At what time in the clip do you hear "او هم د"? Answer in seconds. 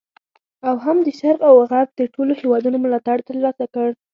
0.67-1.09